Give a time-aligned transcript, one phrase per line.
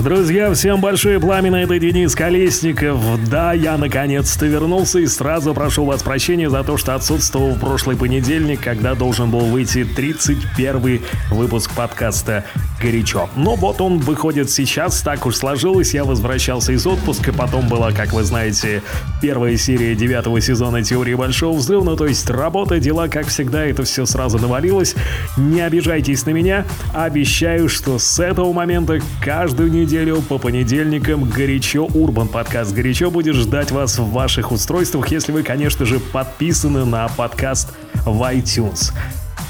[0.00, 3.00] Друзья, всем большое пламя, это Денис Колесников.
[3.28, 7.96] Да, я наконец-то вернулся и сразу прошу вас прощения за то, что отсутствовал в прошлый
[7.96, 11.00] понедельник, когда должен был выйти 31
[11.32, 12.44] выпуск подкаста
[12.80, 13.28] «Горячо».
[13.34, 18.12] Но вот он выходит сейчас, так уж сложилось, я возвращался из отпуска, потом была, как
[18.12, 18.84] вы знаете,
[19.20, 23.82] первая серия девятого сезона «Теории Большого Взрыва», ну то есть работа, дела, как всегда, это
[23.82, 24.94] все сразу навалилось.
[25.36, 31.84] Не обижайтесь на меня, обещаю, что с этого момента каждую неделю неделю по понедельникам «Горячо
[31.86, 32.28] Урбан».
[32.28, 37.72] Подкаст «Горячо» будет ждать вас в ваших устройствах, если вы, конечно же, подписаны на подкаст
[38.04, 38.92] в iTunes.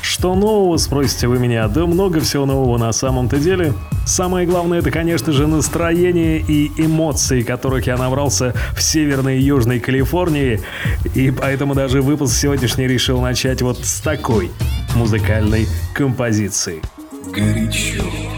[0.00, 1.68] Что нового, спросите вы меня?
[1.68, 3.74] Да много всего нового на самом-то деле.
[4.06, 9.80] Самое главное, это, конечно же, настроение и эмоции, которых я набрался в Северной и Южной
[9.80, 10.62] Калифорнии.
[11.14, 14.50] И поэтому даже выпуск сегодняшний решил начать вот с такой
[14.96, 16.80] музыкальной композиции.
[17.34, 18.37] Горячо.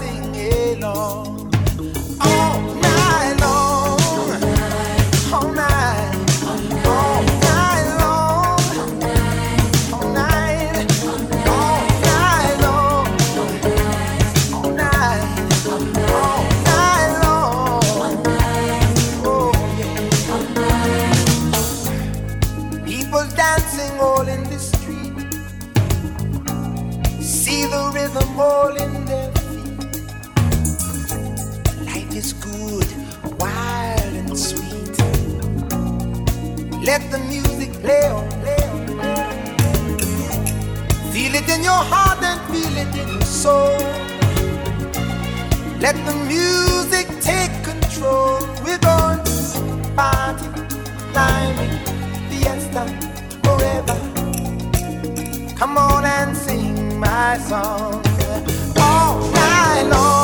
[0.81, 1.30] Long.
[43.41, 43.75] Soul.
[45.79, 48.37] Let the music take control.
[48.63, 49.41] We're going to
[49.95, 50.47] party,
[51.11, 51.75] climbing,
[52.29, 52.83] fiesta,
[53.43, 53.97] forever.
[55.55, 58.03] Come on and sing my song
[58.77, 60.20] all night long.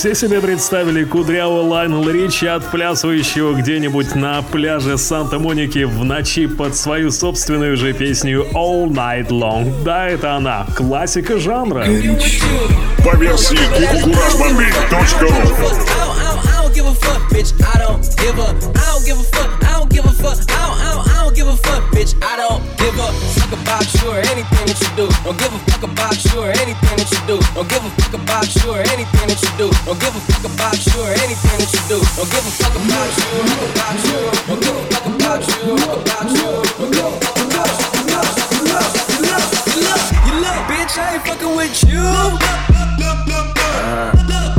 [0.00, 7.10] Все себе представили кудрявого Лайнел Ричи, отплясывающего где-нибудь на пляже Санта-Моники в ночи под свою
[7.10, 9.70] собственную же песню All Night Long.
[9.84, 11.84] Да, это она, классика жанра.
[13.04, 16.10] По версии kukuraşbombi.ru
[21.32, 22.12] give a fuck, bitch.
[22.22, 22.49] I don't
[22.80, 25.06] give a fuck about you or anything that you do.
[25.22, 27.36] Don't give a fuck about you or anything that you do.
[27.52, 29.68] Don't give a fuck about you or anything that you do.
[29.84, 31.98] Don't give a fuck about you or anything that you do.
[32.16, 33.36] Don't give a fuck about you,
[33.70, 34.20] about you.
[34.48, 36.64] Don't give a fuck about you, about you.
[36.80, 39.00] Don't give a fuck about you, about you.
[40.98, 42.00] ain't fucking with you.
[43.80, 44.12] Uh-huh.
[44.28, 44.49] You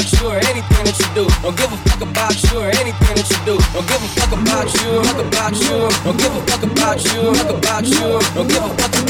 [0.00, 1.24] about you or anything that you do.
[1.42, 3.56] Don't give a fuck about you or anything that you do.
[3.72, 5.76] Don't give a fuck about you, fuck about you.
[6.04, 8.08] Don't give a fuck about you, fuck about you.
[8.34, 9.09] Don't give a fuck about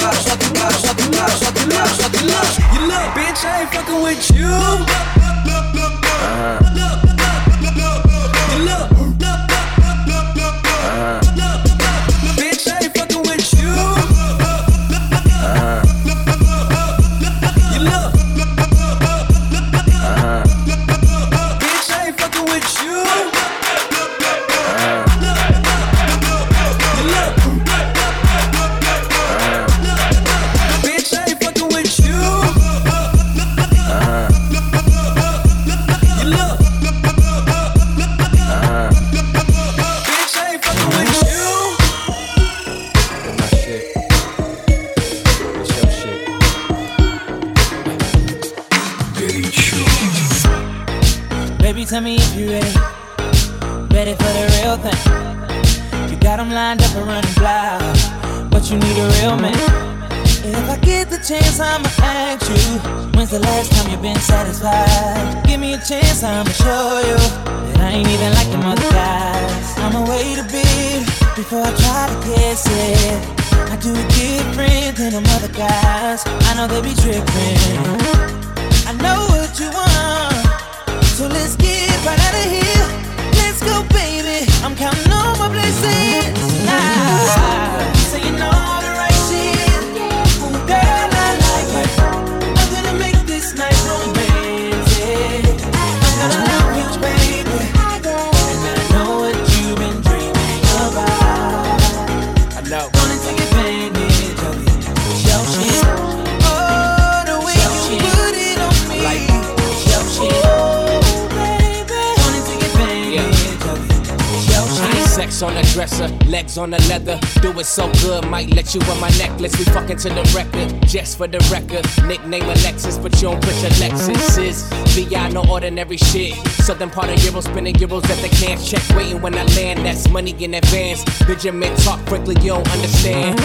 [118.75, 119.59] you on my necklace.
[119.59, 121.85] We fucking to the record, just for the record.
[122.07, 124.39] Nickname Alexis, but you don't put your Lexus.
[124.39, 124.63] Is
[124.95, 126.35] VI no ordinary shit.
[126.65, 128.83] Southern part of Euro spinning euros at the cash check.
[128.97, 131.03] Waiting when I land, that's money in advance.
[131.27, 133.39] Benjamin talk quickly, you don't understand.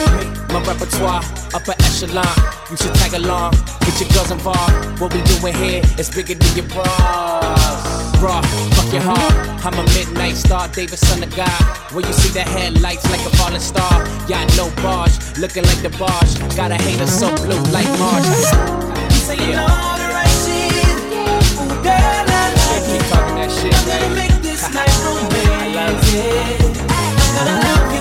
[0.50, 2.28] My repertoire, upper echelon.
[2.70, 5.00] You should tag along, get your girls involved.
[5.00, 7.95] What we doing here is bigger than your bras
[8.26, 8.42] raw,
[8.74, 9.34] fuck your heart.
[9.66, 11.62] I'm a midnight star, David, son of God.
[11.94, 14.06] Where you see the headlights like a falling star.
[14.28, 16.34] Yacht no barge, looking like the barge.
[16.56, 18.26] Got a hater so blue like Marge.
[18.26, 19.70] You say you know
[20.02, 20.74] the right shit.
[21.62, 23.04] Ooh, girl, I like it.
[23.12, 26.26] Talking that shit, I'm gonna make this night romantic.
[26.90, 27.95] I'm gonna love you,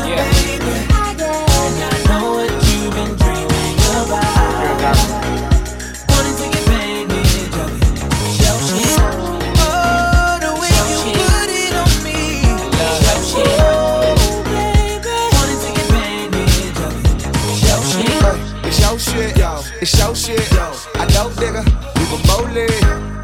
[20.04, 20.52] Your shit.
[20.52, 21.64] I dope digger,
[21.96, 22.68] we were bowling.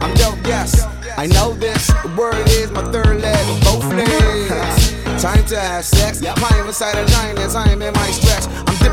[0.01, 0.83] I'm dope, yes.
[1.19, 1.89] I know this.
[1.89, 5.23] The word is my third leg of both legs.
[5.23, 6.23] Time to have sex.
[6.23, 8.47] Climb inside a giant as I am in my stretch.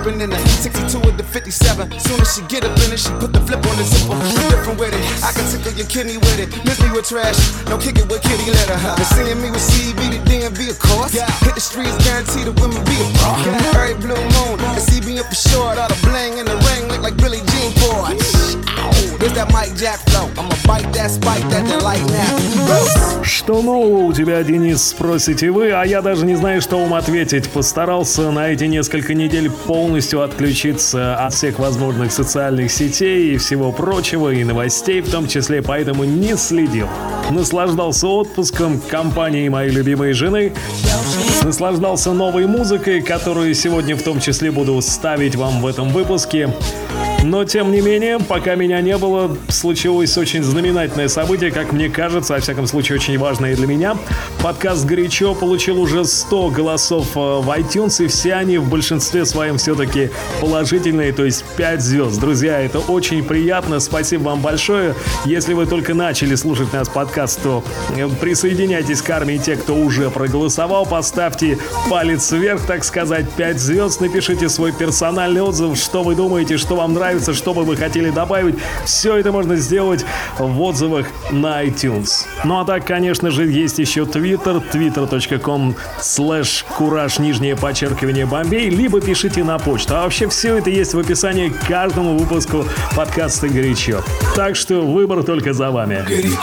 [0.08, 2.00] I'm in the 62 with the 57.
[2.00, 4.16] Soon as she get up in it, she put the flip on the zipper.
[4.48, 5.04] Different with it.
[5.20, 6.48] I can tickle your kidney with it.
[6.64, 7.36] Miss me with trash.
[7.68, 8.80] No kick it with kitty litter.
[8.80, 11.14] And seeing me with CB, the DMV, of course.
[11.14, 11.28] Yeah.
[11.44, 13.36] Hit the streets, guaranteed the women be a pro.
[13.76, 15.78] Every blue moon, and CB up for short.
[15.78, 18.97] All the bling in the ring look like Billie Jean Ford.
[19.28, 20.30] This that Mike Jack flow.
[20.38, 23.24] I'ma bite that spike that then light now.
[23.24, 27.50] Что нового у тебя, Денис, спросите вы, а я даже не знаю, что вам ответить.
[27.50, 34.30] Постарался на эти несколько недель полностью отключиться от всех возможных социальных сетей и всего прочего,
[34.30, 36.88] и новостей в том числе, поэтому не следил.
[37.30, 40.54] Наслаждался отпуском, компанией моей любимой жены,
[41.44, 46.50] наслаждался новой музыкой, которую сегодня в том числе буду ставить вам в этом выпуске.
[47.28, 52.36] Но, тем не менее, пока меня не было, случилось очень знаменательное событие, как мне кажется,
[52.36, 53.98] во всяком случае, очень важное для меня.
[54.42, 59.58] Подкаст «Горячо» получил уже 100 голосов э, в iTunes, и все они в большинстве своем
[59.58, 62.18] все-таки положительные, то есть 5 звезд.
[62.18, 64.96] Друзья, это очень приятно, спасибо вам большое.
[65.26, 67.62] Если вы только начали слушать нас подкаст, то
[67.98, 71.58] э, присоединяйтесь к армии те, кто уже проголосовал, поставьте
[71.90, 76.94] палец вверх, так сказать, 5 звезд, напишите свой персональный отзыв, что вы думаете, что вам
[76.94, 78.56] нравится, нравится, что бы вы хотели добавить.
[78.86, 80.06] Все это можно сделать
[80.38, 82.26] в отзывах на iTunes.
[82.44, 89.02] Ну а так, конечно же, есть еще Twitter, twitter.com slash кураж нижнее подчеркивание Бомбей, либо
[89.02, 89.96] пишите на почту.
[89.96, 94.04] А вообще все это есть в описании к каждому выпуску подкаста «Горячо».
[94.36, 96.06] Так что выбор только за вами.
[96.08, 96.38] Горячо.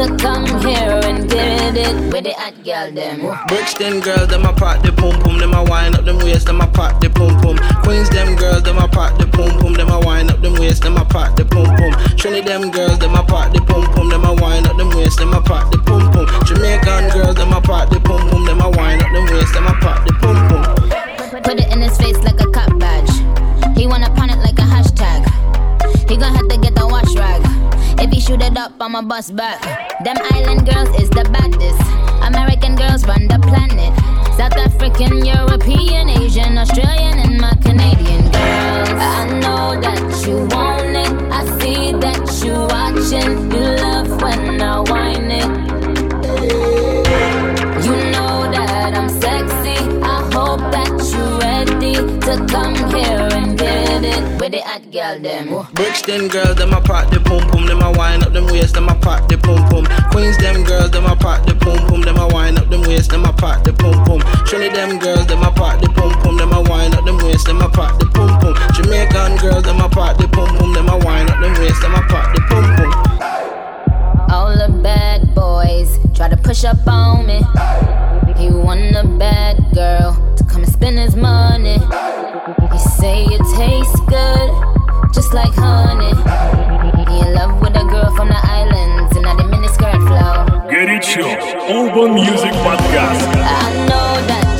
[0.00, 3.20] To come here and get it with the hot girl them.
[3.48, 6.62] Brixton girls, them a pop the pum pum, them a wind up them waist, them
[6.62, 7.58] a pop the pum pum.
[7.82, 10.82] Queens, them girls, them a pop the pum pum, them a wind up them waist,
[10.82, 11.92] them a pop the pum pum.
[12.16, 15.18] Trinity, them girls, them a pop the pum pum, them a wind up them waist,
[15.18, 16.24] them a pop the pum pum.
[16.46, 19.66] Jamaican girls, them a pop the pum pum, them a wind up them waist, them
[19.66, 20.09] a pop the
[28.60, 29.60] up, I'ma bust back.
[30.04, 31.80] Them island girls is the baddest.
[32.20, 33.92] American girls run the planet.
[34.36, 38.90] South African, European, Asian, Australian, and my Canadian girls.
[39.00, 39.39] I
[55.10, 55.66] girl them.
[55.74, 58.88] Brixton girls, them a pop the pum pum, them a wind up them waist, them
[58.88, 59.86] a pop the pum pum.
[60.10, 63.10] Queens, them girls, them a pop the pum pum, them a wind up them waist,
[63.10, 64.20] them a pop the pum pum.
[64.46, 67.46] Trinity, them girls, them a pop the pum pum, them a wind up them waist,
[67.46, 68.54] them a pop the pum pum.
[68.74, 71.94] Jamaican girls, them a pop the pum pum, them a wind up them waist, them
[71.94, 72.90] a pop the pum pum.
[74.30, 77.42] All the bad boys try to push up on me.
[78.36, 81.78] He want a bad girl to come and spend his money.
[82.72, 84.69] He say it tastes good,
[85.12, 86.10] just like honey.
[87.20, 90.68] in love with a girl from the islands, and I the miniskirt flow.
[90.70, 91.26] Get it Chill.
[91.26, 93.26] Urban Music Podcast.
[93.42, 94.59] I know that.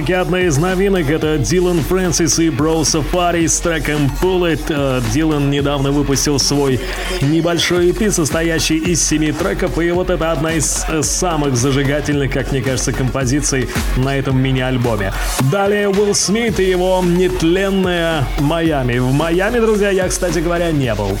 [0.00, 4.60] Таки одна из новинок это Дилан Фрэнсис и Бро Сафари с треком Pull It.
[4.68, 6.78] Э, Дилан недавно выпустил свой
[7.20, 12.52] небольшой EP, состоящий из семи треков, и вот это одна из э, самых зажигательных, как
[12.52, 15.12] мне кажется, композиций на этом мини-альбоме.
[15.50, 18.98] Далее Уилл Смит и его нетленная Майами.
[18.98, 21.18] В Майами, друзья, я, кстати говоря, не был.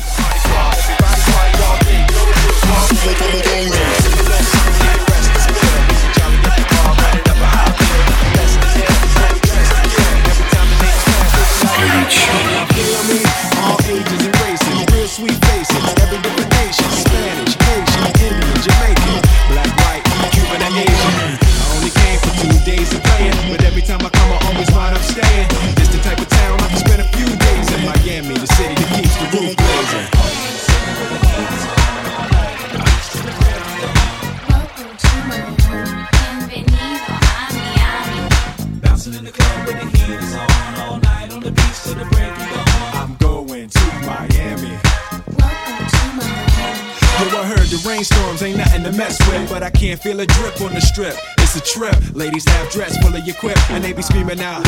[54.28, 54.67] But now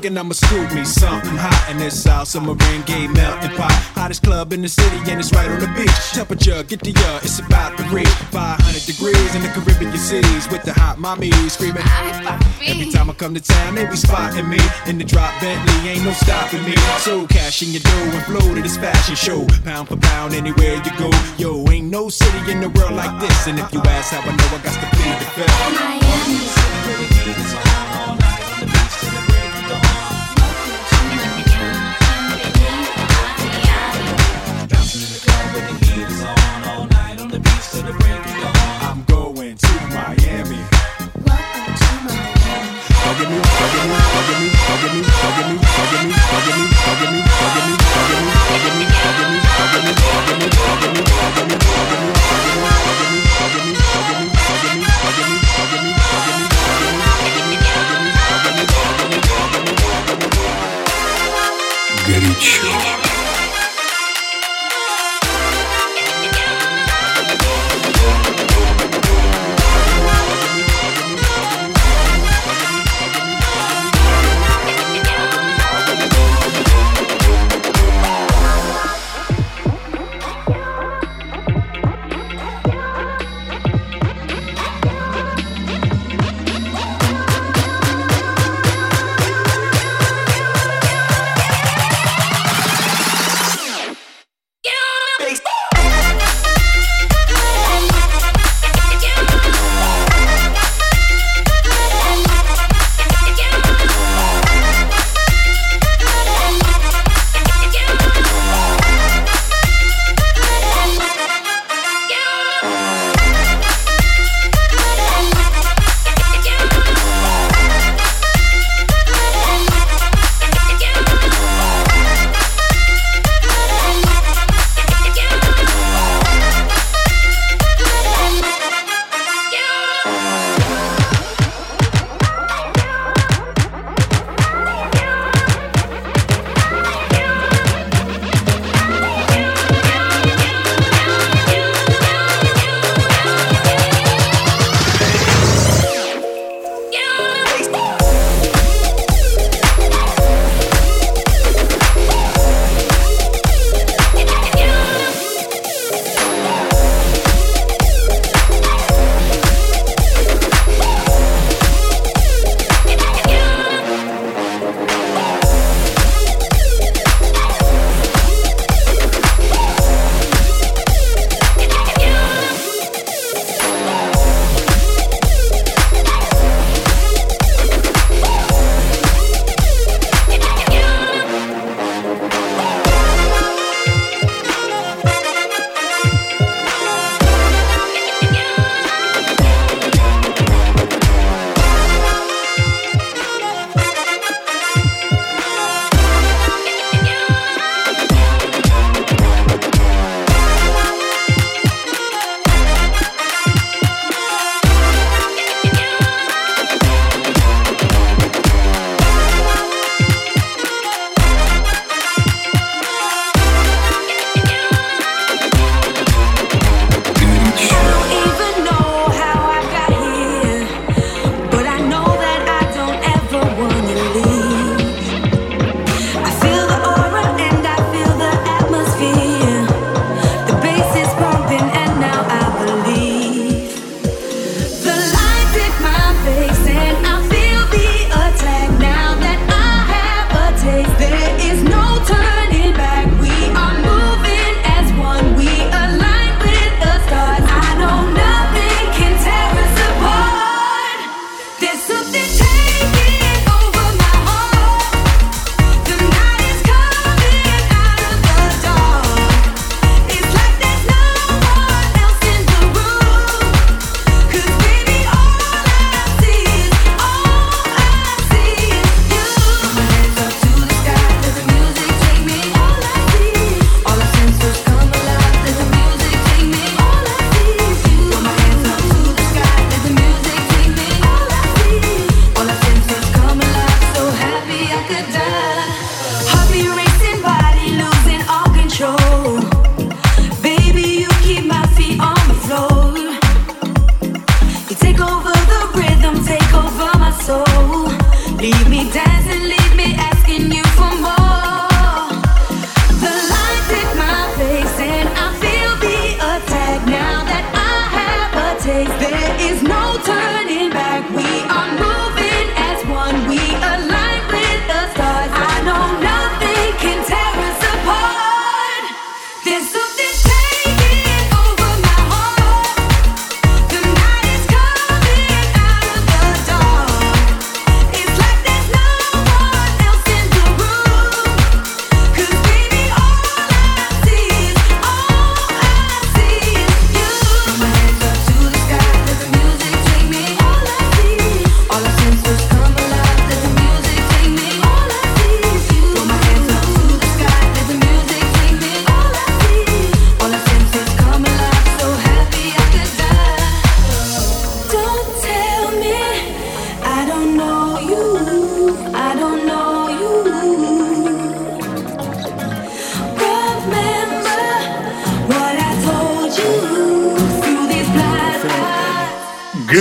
[0.00, 2.30] thinking I'ma scoop me something hot in this house.
[2.30, 3.72] Some rain game melting pot.
[3.98, 5.98] Hottest club in the city, and it's right on the beach.
[6.14, 10.62] Temperature, get the uh, it's about to reach 500 degrees in the Caribbean cities with
[10.62, 11.82] the hot mommies screaming.
[12.62, 15.90] Every time I come to town, they be spotting me in the drop Bentley.
[15.90, 16.76] Ain't no stopping me.
[16.98, 19.46] So cash in your dough and flow to this fashion show.
[19.64, 21.10] Pound for pound, anywhere you go.
[21.38, 23.48] Yo, ain't no city in the world like this.
[23.48, 25.70] And if you ask how I know, I got to feed the fell.
[25.74, 27.87] Miami's so pretty, it's
[43.18, 43.32] Thank
[50.12, 50.17] you.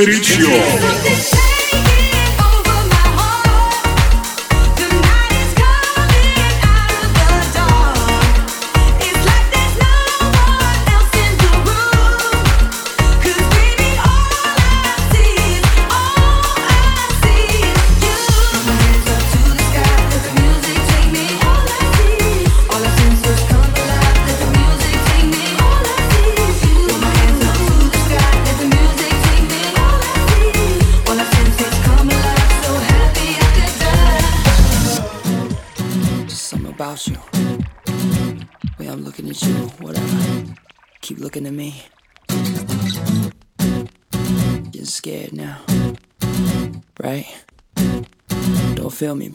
[0.08, 1.47] Горячо.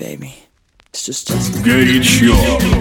[0.01, 0.33] baby.
[0.89, 1.63] It's just Justin.
[1.63, 2.80] Горячо.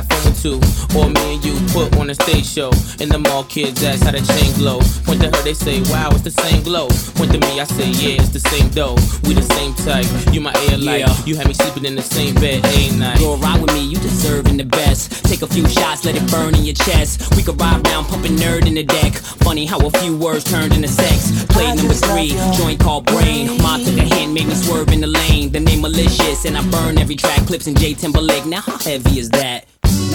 [3.51, 4.79] kids ask how the chain glow.
[5.03, 6.87] Point to her, they say, wow, it's the same glow.
[7.19, 8.95] Point to me, I say, yeah, it's the same dough.
[9.27, 10.07] We the same type.
[10.33, 11.03] You my air light.
[11.03, 11.25] Yeah.
[11.25, 13.19] You had me sleeping in the same bed a night.
[13.19, 15.25] Go ride with me, you deserving the best.
[15.25, 17.35] Take a few shots, let it burn in your chest.
[17.35, 19.13] We could ride around pumping nerd in the deck.
[19.43, 21.45] Funny how a few words turned into sex.
[21.49, 23.61] Play number three, joint called brain.
[23.61, 25.51] Ma took a hint, made me swerve in the lane.
[25.51, 27.45] The name malicious, and I burn every track.
[27.47, 28.45] Clips in J Timberlake.
[28.45, 29.65] Now how heavy is that?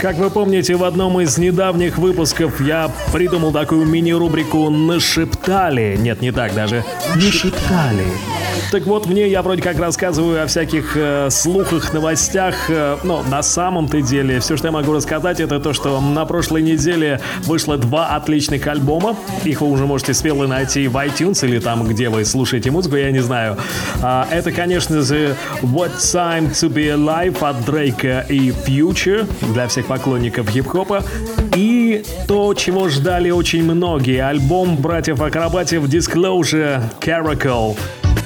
[0.01, 5.97] Как вы помните, в одном из недавних выпусков я придумал такую мини-рубрику «Нашептали».
[5.99, 6.85] Нет, не так даже.
[7.15, 8.07] «Нашептали».
[8.73, 13.23] Так вот, в ней я вроде как рассказываю о всяких э, слухах, новостях, э, но
[13.23, 17.77] на самом-то деле все, что я могу рассказать, это то, что на прошлой неделе вышло
[17.77, 19.17] два отличных альбома.
[19.45, 23.13] Их вы уже можете смело найти в iTunes или там, где вы слушаете музыку, я
[23.13, 23.57] не знаю.
[24.03, 29.87] А, это, конечно же, What Time to Be Alive от Дрейка и Future для всех
[29.87, 31.05] поклонников хип-хопа.
[31.55, 37.77] И то, чего ждали очень многие, альбом братьев Акробатев Disclosure Caracal.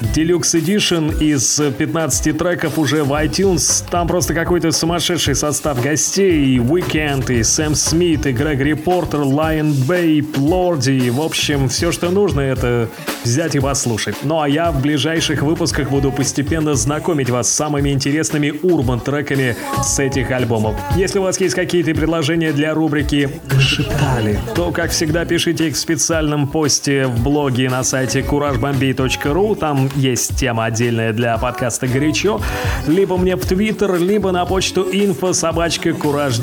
[0.00, 3.84] Deluxe Edition из 15 треков уже в iTunes.
[3.90, 6.56] Там просто какой-то сумасшедший состав гостей.
[6.56, 11.10] И Weekend, и Сэм Смит, и Грегори Портер, Лайон Бейп, Лорди.
[11.10, 12.88] В общем, все, что нужно, это
[13.24, 14.16] взять и послушать.
[14.22, 19.98] Ну а я в ближайших выпусках буду постепенно знакомить вас с самыми интересными урбан-треками с
[19.98, 20.76] этих альбомов.
[20.96, 23.28] Если у вас есть какие-то предложения для рубрики
[23.58, 29.56] «Шептали», то, как всегда, пишите их в специальном посте в блоге на сайте couragebombi.ru.
[29.56, 32.40] Там есть тема отдельная для подкаста «Горячо».
[32.86, 36.40] Либо мне в Твиттер, либо на почту info собачка courage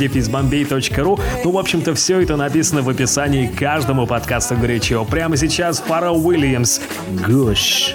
[1.43, 5.05] Ну, в общем-то, все это написано в описании каждому подкасту «Горячо».
[5.05, 6.81] Прямо сейчас Фара Уильямс
[7.27, 7.93] «Гуш».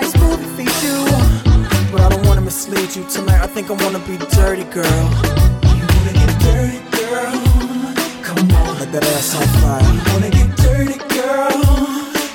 [0.00, 1.06] nice movie feature.
[1.90, 3.40] But I don't wanna mislead you tonight.
[3.40, 5.55] I think I wanna be dirty, girl.
[9.00, 9.82] That ass on fire.
[9.92, 11.62] You wanna get dirty, girl?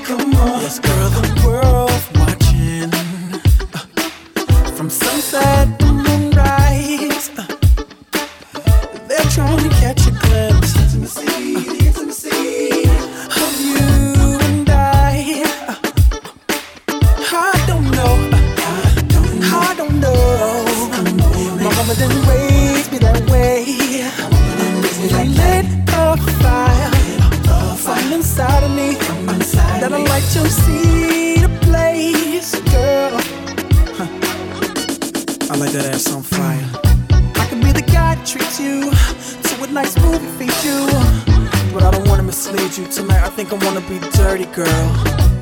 [0.05, 1.09] Come on, yes, girl.
[1.09, 2.93] The world's watching
[3.73, 5.70] uh, from sunset
[29.81, 33.17] That I like to see the place, girl.
[35.49, 36.69] I like that ass on fire.
[37.41, 40.85] I could be the guy that treats you to a nice movie feature.
[41.73, 43.23] But I don't wanna mislead you tonight.
[43.23, 45.40] I think I wanna be dirty, girl.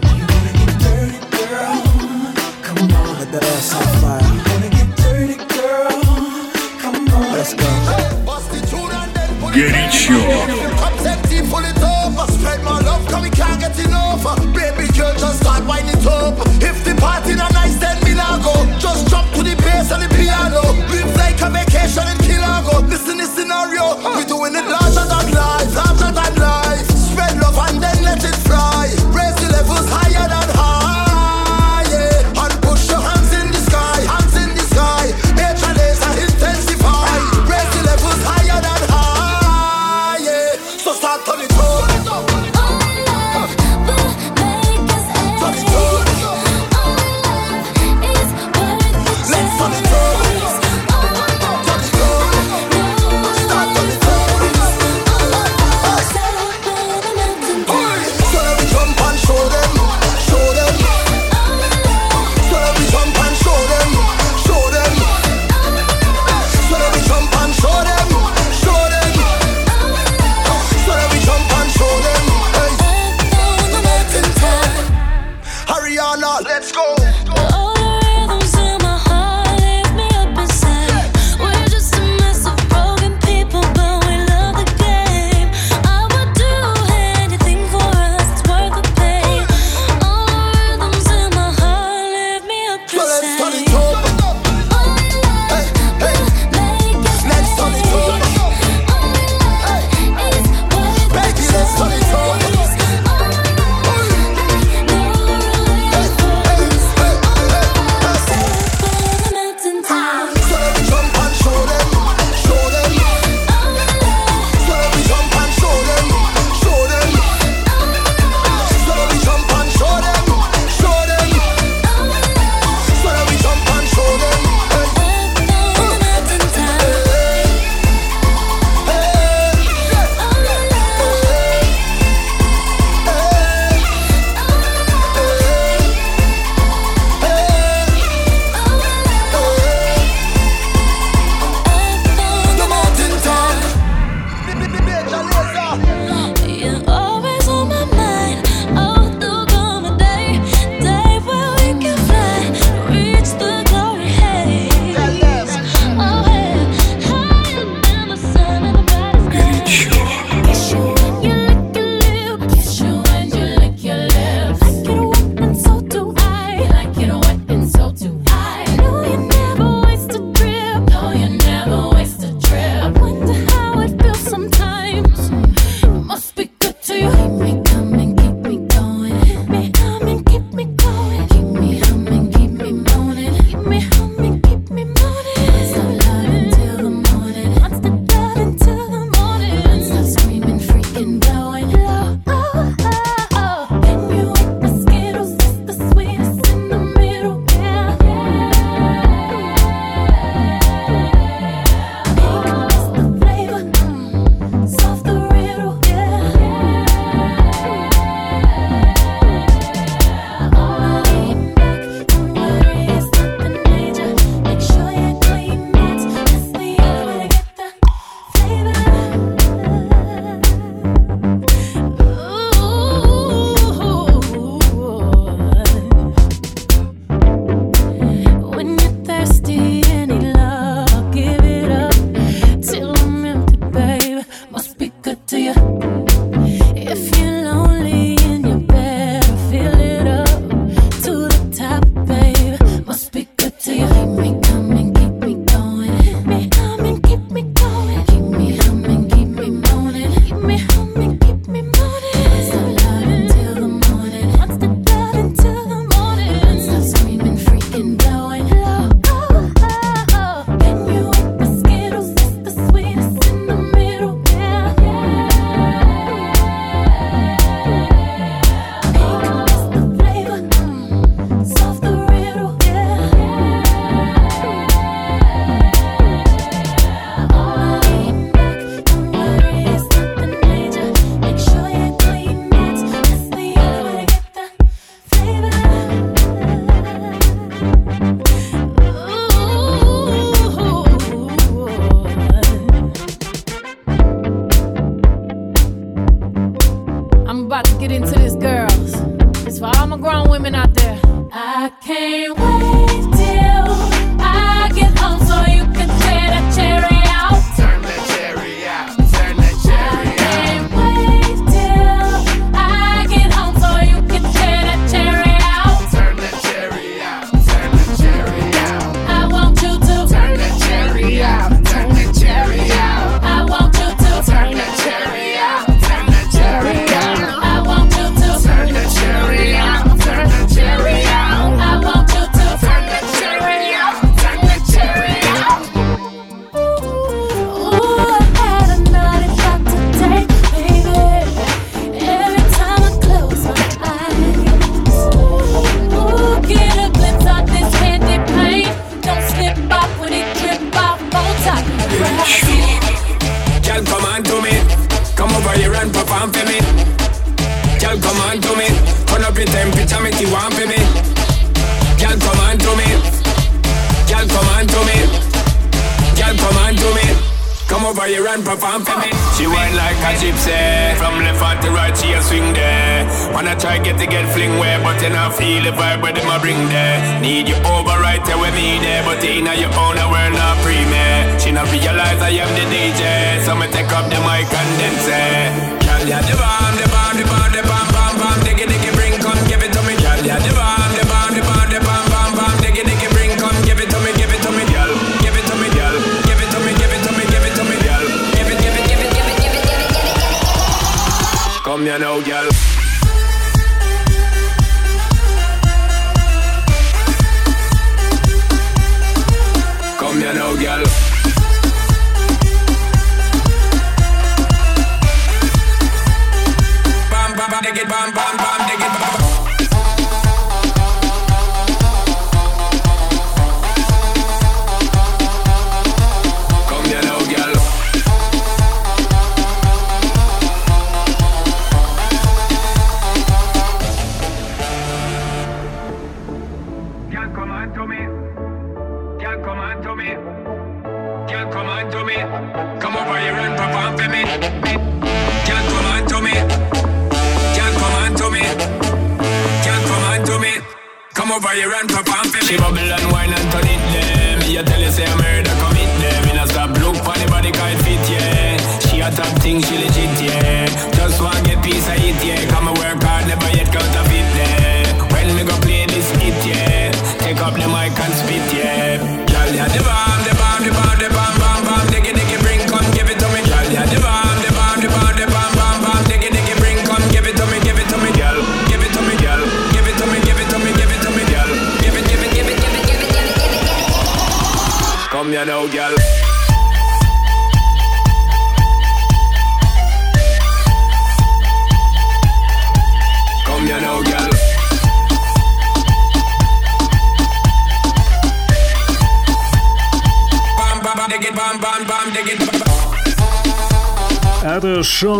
[21.95, 22.89] Like a vacation in Kilago.
[22.89, 23.95] Listen this scenario.
[24.17, 26.87] We doing it larger than life, larger than life.
[26.89, 28.87] Spread love and then let it fly.
[29.13, 30.48] Raise the levels higher than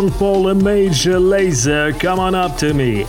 [0.00, 3.06] Sean Paul и Major Lazer Come On Up To Me.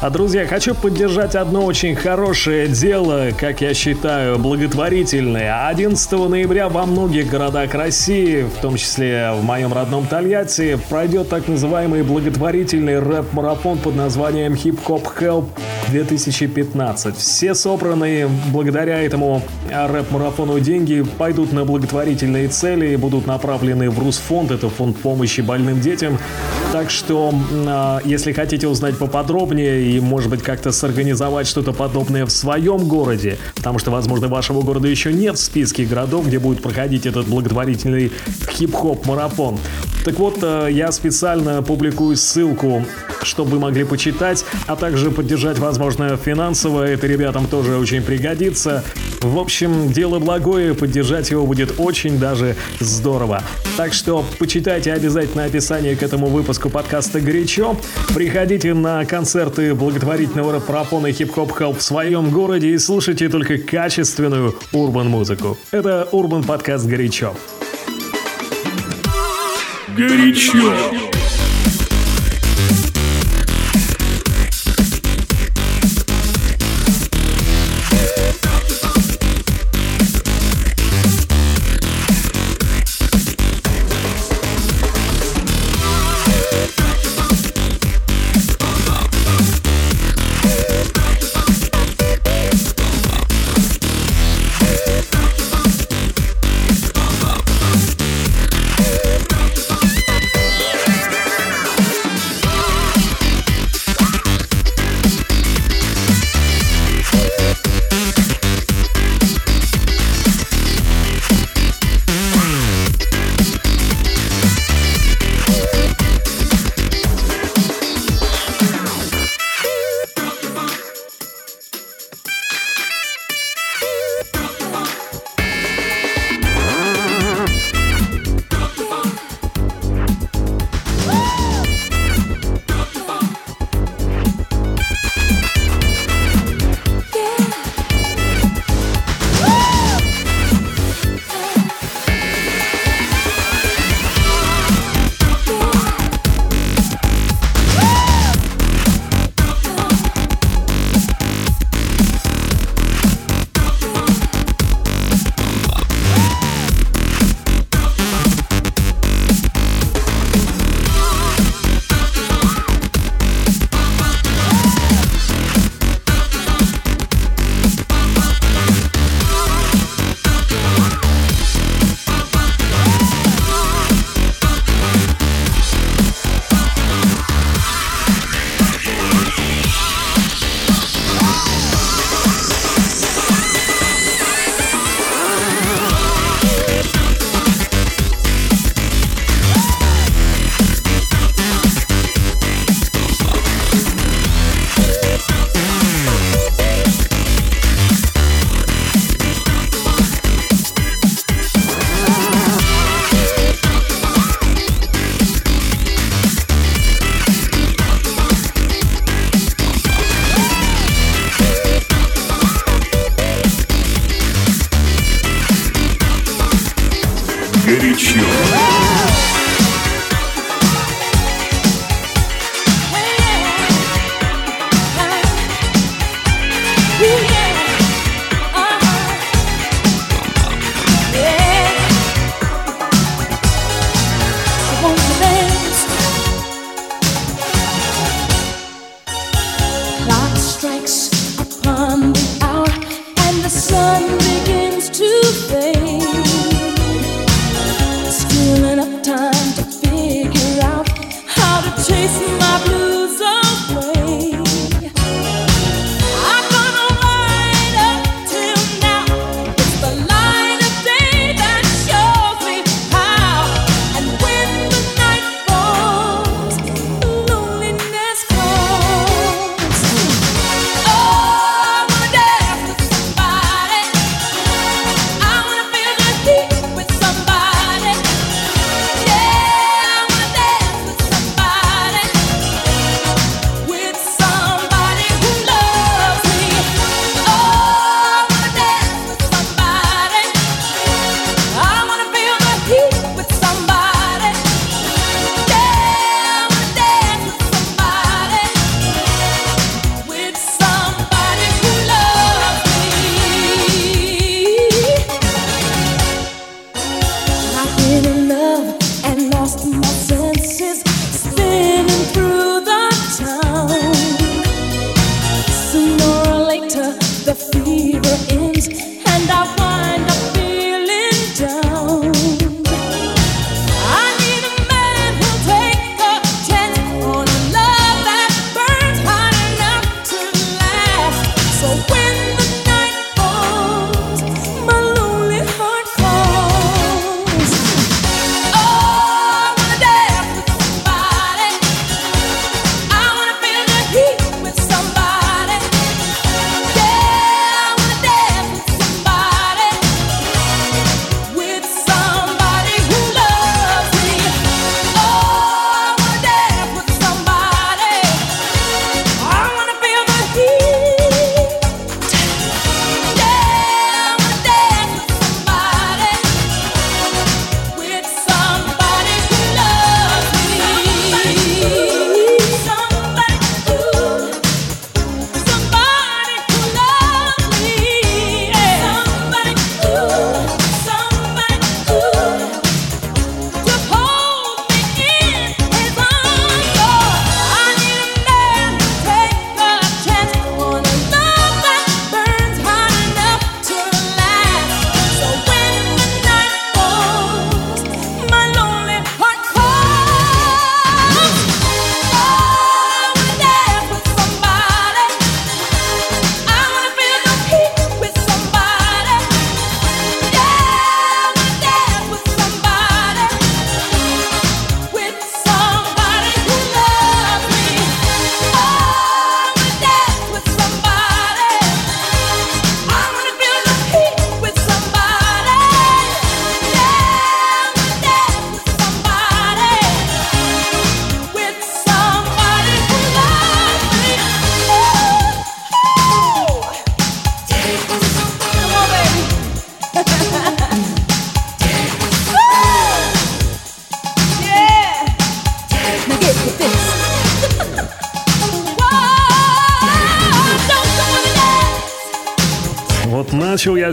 [0.00, 5.66] А, друзья, хочу поддержать одно очень хорошее дело, как я считаю, благотворительное.
[5.68, 11.48] 11 ноября во многих городах России, в том числе в моем родном Тольятти, пройдет так
[11.48, 15.46] называемый благотворительный рэп-марафон под названием Hip Hop Help
[15.88, 17.16] 2015.
[17.16, 19.40] Все собранные благодаря этому
[19.72, 25.40] а, рэп-марафону деньги пойдут на благотворительные цели и будут направлены в Русфонд, это фонд помощи
[25.40, 26.18] больным детям,
[26.74, 27.32] так что,
[27.68, 33.38] а, если хотите узнать поподробнее и, может быть, как-то сорганизовать что-то подобное в своем городе,
[33.54, 38.10] потому что, возможно, вашего города еще нет в списке городов, где будет проходить этот благотворительный
[38.50, 39.56] хип-хоп-марафон.
[40.04, 42.84] Так вот, э, я специально публикую ссылку,
[43.22, 46.82] чтобы вы могли почитать, а также поддержать, возможно, финансово.
[46.82, 48.82] Это ребятам тоже очень пригодится.
[49.20, 53.42] В общем, дело благое, поддержать его будет очень даже здорово.
[53.76, 57.76] Так что почитайте обязательно описание к этому выпуску выпуску подкаста «Горячо».
[58.14, 65.56] Приходите на концерты благотворительного пропона хип-хоп Help в своем городе и слушайте только качественную урбан-музыку.
[65.70, 67.34] Это урбан-подкаст «Горячо».
[69.96, 71.13] «Горячо».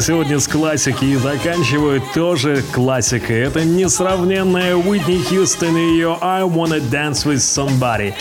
[0.01, 3.39] Сегодня с классики и заканчиваю тоже классикой.
[3.41, 8.13] Это несравненная Уитни Хьюстон и ее I Wanna Dance With Somebody.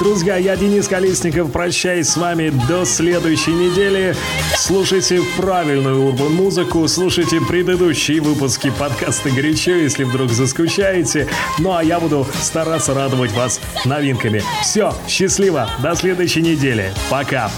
[0.00, 4.14] Друзья, я Денис Колесников, прощаюсь с вами до следующей недели.
[4.56, 11.28] Слушайте правильную урбан-музыку, слушайте предыдущие выпуски подкаста «Горячо», если вдруг заскучаете.
[11.58, 14.42] Ну а я буду стараться радовать вас новинками.
[14.62, 16.92] Все, счастливо, до следующей недели.
[17.10, 17.50] Пока.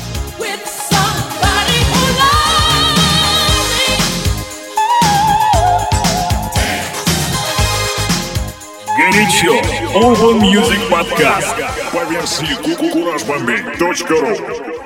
[9.17, 9.53] Горячо.
[9.95, 11.57] Urban Music Podcast
[11.93, 14.86] по версии kukurajbombe.ru